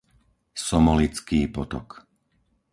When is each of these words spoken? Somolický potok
Somolický 0.67 1.41
potok 1.55 1.89